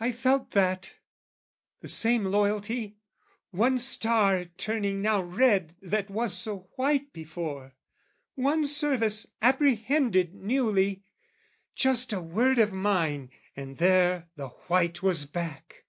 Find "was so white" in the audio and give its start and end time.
6.08-7.12